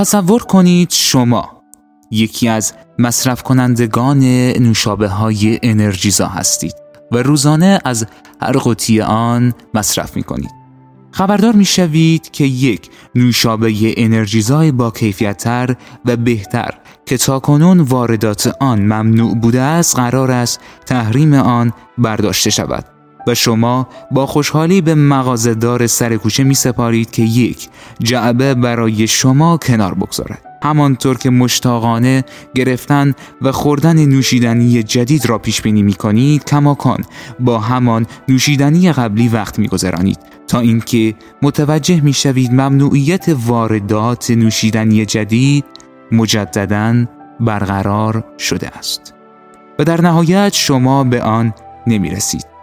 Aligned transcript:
تصور 0.00 0.42
کنید 0.42 0.90
شما 0.90 1.62
یکی 2.10 2.48
از 2.48 2.72
مصرف 2.98 3.42
کنندگان 3.42 4.18
نوشابه 4.58 5.08
های 5.08 5.58
انرژیزا 5.62 6.26
هستید 6.26 6.74
و 7.12 7.16
روزانه 7.16 7.80
از 7.84 8.06
هر 8.42 8.52
قطی 8.52 9.00
آن 9.00 9.52
مصرف 9.74 10.16
می 10.16 10.22
کنید. 10.22 10.50
خبردار 11.10 11.52
می 11.52 11.64
شوید 11.64 12.30
که 12.30 12.44
یک 12.44 12.90
نوشابه 13.14 13.74
انرژیزای 13.96 14.72
با 14.72 14.90
کیفیتتر 14.90 15.76
و 16.04 16.16
بهتر 16.16 16.74
که 17.06 17.16
تاکنون 17.16 17.80
واردات 17.80 18.56
آن 18.60 18.78
ممنوع 18.78 19.34
بوده 19.34 19.60
است 19.60 19.96
قرار 19.96 20.30
است 20.30 20.60
تحریم 20.86 21.34
آن 21.34 21.72
برداشته 21.98 22.50
شود 22.50 22.99
و 23.26 23.34
شما 23.34 23.88
با 24.10 24.26
خوشحالی 24.26 24.80
به 24.80 24.94
مغازهدار 24.94 25.86
سر 25.86 26.16
کوچه 26.16 26.44
می 26.44 26.54
سپارید 26.54 27.10
که 27.10 27.22
یک 27.22 27.68
جعبه 28.02 28.54
برای 28.54 29.06
شما 29.06 29.56
کنار 29.56 29.94
بگذارد. 29.94 30.50
همانطور 30.62 31.18
که 31.18 31.30
مشتاقانه 31.30 32.24
گرفتن 32.54 33.14
و 33.42 33.52
خوردن 33.52 34.06
نوشیدنی 34.06 34.82
جدید 34.82 35.26
را 35.26 35.38
پیش 35.38 35.62
بینی 35.62 35.82
می 35.82 35.94
کنید 35.94 36.44
کماکان 36.44 37.04
با 37.40 37.58
همان 37.58 38.06
نوشیدنی 38.28 38.92
قبلی 38.92 39.28
وقت 39.28 39.58
می 39.58 39.68
گذرانید 39.68 40.18
تا 40.48 40.60
اینکه 40.60 41.14
متوجه 41.42 42.00
می 42.00 42.12
شوید 42.12 42.52
ممنوعیت 42.52 43.26
واردات 43.46 44.30
نوشیدنی 44.30 45.06
جدید 45.06 45.64
مجددا 46.12 47.04
برقرار 47.40 48.24
شده 48.38 48.68
است. 48.68 49.14
و 49.78 49.84
در 49.84 50.00
نهایت 50.00 50.52
شما 50.54 51.04
به 51.04 51.22
آن 51.22 51.54
نمی 51.86 52.10
رسید 52.10 52.59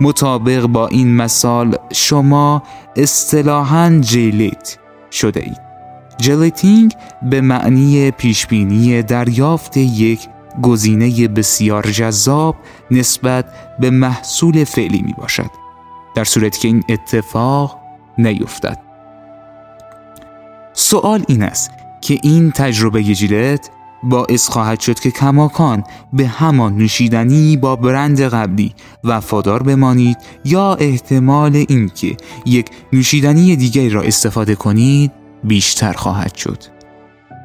مطابق 0.00 0.66
با 0.66 0.86
این 0.88 1.16
مثال 1.16 1.76
شما 1.92 2.62
اصطلاحاً 2.96 4.00
جلیت 4.00 4.78
شده 5.10 5.40
اید. 5.40 5.60
جلیتینگ 6.18 6.94
به 7.22 7.40
معنی 7.40 8.10
پیشبینی 8.10 9.02
دریافت 9.02 9.76
یک 9.76 10.28
گزینه 10.62 11.28
بسیار 11.28 11.90
جذاب 11.90 12.56
نسبت 12.90 13.44
به 13.78 13.90
محصول 13.90 14.64
فعلی 14.64 15.02
می 15.02 15.12
باشد 15.12 15.50
در 16.14 16.24
صورتی 16.24 16.60
که 16.60 16.68
این 16.68 16.84
اتفاق 16.88 17.78
نیفتد. 18.18 18.78
سوال 20.72 21.24
این 21.28 21.42
است 21.42 21.70
که 22.00 22.18
این 22.22 22.50
تجربه 22.50 23.02
جیلت 23.02 23.70
باعث 24.08 24.48
خواهد 24.48 24.80
شد 24.80 24.98
که 24.98 25.10
کماکان 25.10 25.84
به 26.12 26.26
همان 26.26 26.76
نوشیدنی 26.76 27.56
با 27.56 27.76
برند 27.76 28.20
قبلی 28.20 28.74
وفادار 29.04 29.62
بمانید 29.62 30.16
یا 30.44 30.74
احتمال 30.74 31.64
اینکه 31.68 32.16
یک 32.46 32.66
نوشیدنی 32.92 33.56
دیگری 33.56 33.90
را 33.90 34.02
استفاده 34.02 34.54
کنید 34.54 35.12
بیشتر 35.44 35.92
خواهد 35.92 36.34
شد. 36.34 36.58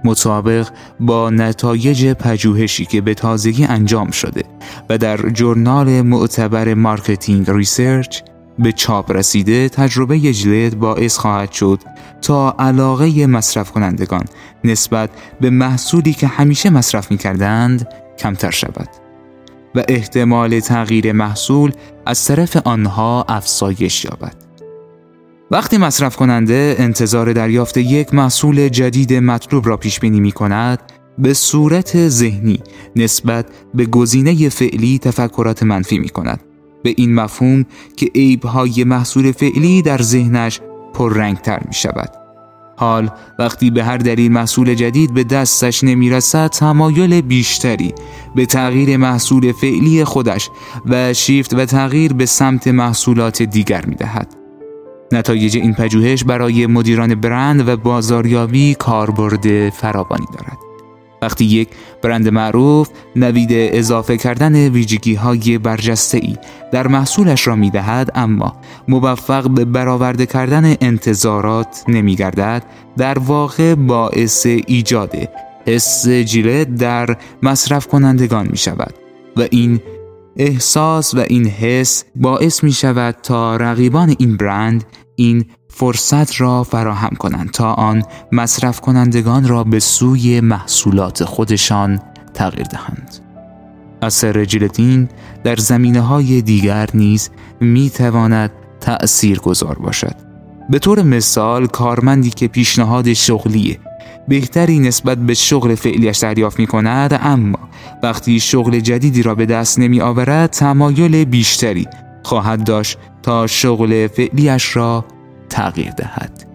مطابق 0.04 0.68
با 1.00 1.30
نتایج 1.30 2.14
پژوهشی 2.14 2.86
که 2.86 3.02
به 3.02 3.14
تازگی 3.14 3.66
انجام 3.66 4.12
شده 4.12 4.44
و 4.90 4.98
در 4.98 5.18
journal 5.30 6.02
معتبر 6.02 6.74
marketing 6.74 7.52
research 7.52 8.22
به 8.60 8.72
چاپ 8.72 9.12
رسیده 9.12 9.70
تجربه 9.70 10.20
jilt 10.20 10.80
باعث 10.80 11.18
خواهد 11.18 11.52
شد 11.52 11.80
تا 12.22 12.56
علاقه 12.60 13.28
مصرف 13.28 13.72
کنندگان 13.72 14.24
نسبت 14.64 15.10
به 15.42 15.50
محصولی 15.50 16.14
که 16.14 16.28
همیشه 16.28 16.70
مصرف 16.70 17.12
می 17.12 17.18
کردند 17.18 17.88
کمتر 18.20 18.52
شود 18.52 18.90
و 19.76 19.84
احتمال 19.88 20.60
تغییر 20.60 21.12
محصول 21.12 21.72
از 22.06 22.26
طرف 22.26 22.58
آنها 22.58 23.26
افزایش 23.30 24.06
یابد. 24.06 24.36
وقتی 25.52 25.78
مصرف 25.78 26.16
کننده 26.16 26.76
انتظار 26.80 27.34
دریافت 27.34 27.78
یک 27.78 28.14
محصول 28.14 28.70
جدید 28.70 29.14
مطلوب 29.14 29.68
را 29.68 29.78
پیش 29.78 30.00
بینی 30.00 30.20
می 30.20 30.32
کند 30.32 30.80
به 31.18 31.34
صورت 31.34 32.08
ذهنی 32.08 32.60
نسبت 32.96 33.46
به 33.74 33.86
گزینه 33.86 34.50
فعلی 34.50 35.00
تفکرات 35.00 35.64
منفی 35.64 36.00
می 36.00 36.10
کند 36.10 36.40
به 36.84 36.94
این 36.98 37.14
مفهوم 37.16 37.66
که 37.98 38.06
عیبهای 38.16 38.84
محصول 38.84 39.32
فعلی 39.32 39.82
در 39.82 40.02
ذهنش 40.02 40.60
پررنگتر 40.94 41.60
می 41.68 41.74
شود 41.74 42.10
حال 42.78 43.10
وقتی 43.40 43.72
به 43.72 43.84
هر 43.84 43.98
دلیل 43.98 44.32
محصول 44.32 44.74
جدید 44.74 45.14
به 45.14 45.24
دستش 45.24 45.84
نمی 45.84 46.10
رسد 46.10 46.48
تمایل 46.48 47.22
بیشتری 47.22 47.94
به 48.36 48.46
تغییر 48.46 48.98
محصول 48.98 49.52
فعلی 49.52 50.04
خودش 50.04 50.50
و 50.86 51.14
شیفت 51.14 51.54
و 51.54 51.66
تغییر 51.66 52.14
به 52.14 52.26
سمت 52.26 52.68
محصولات 52.68 53.42
دیگر 53.42 53.86
می 53.86 53.96
دهد. 53.96 54.36
نتایج 55.12 55.58
این 55.58 55.74
پژوهش 55.74 56.24
برای 56.24 56.68
مدیران 56.68 57.16
برند 57.16 57.68
و 57.68 57.78
بازاریابی 57.78 58.76
کاربرد 58.76 59.70
فراوانی 59.70 60.26
دارد. 60.34 60.61
وقتی 61.22 61.46
یک 61.46 61.70
برند 62.04 62.28
معروف 62.28 62.90
نوید 63.16 63.50
اضافه 63.52 64.18
کردن 64.18 64.70
ویژگی 64.70 65.14
های 65.14 65.58
برجسته 65.58 66.18
ای 66.18 66.38
در 66.72 66.88
محصولش 66.88 67.48
را 67.48 67.56
می 67.56 67.70
دهد 67.70 68.12
اما 68.16 68.56
موفق 68.88 69.50
به 69.50 69.66
برآورده 69.66 70.26
کردن 70.26 70.76
انتظارات 70.82 71.84
نمی 71.88 72.16
گردد 72.16 72.64
در 72.98 73.20
واقع 73.20 73.76
باعث 73.76 74.46
ایجاد 74.46 75.16
حس 75.68 76.08
جیلت 76.08 76.76
در 76.76 77.18
مصرف 77.44 77.88
کنندگان 77.88 78.48
می 78.52 78.58
شود 78.58 78.94
و 79.38 79.48
این 79.52 79.80
احساس 80.38 81.14
و 81.14 81.20
این 81.20 81.48
حس 81.48 82.04
باعث 82.16 82.64
می 82.64 82.72
شود 82.72 83.16
تا 83.24 83.56
رقیبان 83.56 84.16
این 84.20 84.38
برند 84.38 84.84
این 85.16 85.46
فرصت 85.74 86.42
را 86.42 86.64
فراهم 86.64 87.16
کنند 87.20 87.52
تا 87.52 87.74
آن 87.74 88.04
مصرف 88.32 88.80
کنندگان 88.80 89.48
را 89.48 89.64
به 89.64 89.80
سوی 89.80 90.42
محصولات 90.42 91.24
خودشان 91.24 92.00
تغییر 92.34 92.68
دهند. 92.68 93.16
اثر 94.02 94.46
جلتین 94.46 95.10
در 95.44 95.56
زمینه 95.56 96.02
های 96.02 96.42
دیگر 96.42 96.90
نیز 96.94 97.30
می 97.60 97.90
تواند 97.90 98.52
تأثیر 98.82 99.40
گذار 99.40 99.80
باشد. 99.80 100.16
به 100.70 100.80
طور 100.80 101.04
مثال 101.04 101.68
کارمندی 101.68 102.30
که 102.30 102.48
پیشنهاد 102.48 103.14
شغلی 103.14 103.80
بهتری 104.28 104.80
نسبت 104.80 105.18
به 105.18 105.34
شغل 105.34 105.76
فعلیش 105.76 106.18
دریافت 106.18 106.60
می 106.60 106.68
کند 106.68 107.20
اما 107.24 107.60
وقتی 108.04 108.40
شغل 108.40 108.80
جدیدی 108.80 109.24
را 109.24 109.36
به 109.36 109.46
دست 109.46 109.80
نمی 109.80 110.02
آورد 110.02 110.50
تمایل 110.50 111.26
بیشتری 111.26 111.88
خواهد 112.24 112.64
داشت 112.64 112.98
تا 113.24 113.48
شغل 113.48 114.08
فعلیش 114.08 114.76
را 114.76 115.06
تغییر 115.52 115.92
دهد. 115.92 116.46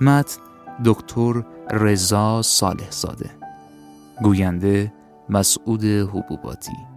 متن 0.00 0.40
دکتر 0.84 1.42
رضا 1.70 2.42
صالح 2.42 2.90
زاده 2.90 3.30
گوینده 4.22 4.92
مسعود 5.28 5.84
حبوباتی. 5.84 6.91